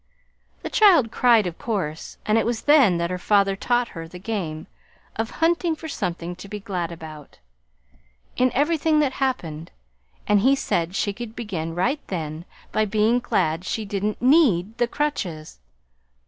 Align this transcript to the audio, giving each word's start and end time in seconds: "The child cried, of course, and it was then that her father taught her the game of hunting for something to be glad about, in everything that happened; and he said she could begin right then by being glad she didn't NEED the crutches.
"The 0.63 0.69
child 0.71 1.11
cried, 1.11 1.45
of 1.45 1.59
course, 1.59 2.17
and 2.25 2.35
it 2.39 2.43
was 2.43 2.63
then 2.63 2.97
that 2.97 3.11
her 3.11 3.19
father 3.19 3.55
taught 3.55 3.89
her 3.89 4.07
the 4.07 4.17
game 4.17 4.65
of 5.15 5.29
hunting 5.45 5.75
for 5.75 5.87
something 5.87 6.35
to 6.37 6.47
be 6.49 6.59
glad 6.59 6.91
about, 6.91 7.37
in 8.35 8.51
everything 8.53 8.99
that 9.01 9.13
happened; 9.21 9.69
and 10.27 10.39
he 10.39 10.55
said 10.55 10.95
she 10.95 11.13
could 11.13 11.35
begin 11.35 11.75
right 11.75 11.99
then 12.07 12.45
by 12.71 12.83
being 12.83 13.19
glad 13.19 13.63
she 13.63 13.85
didn't 13.85 14.19
NEED 14.19 14.79
the 14.79 14.87
crutches. 14.87 15.59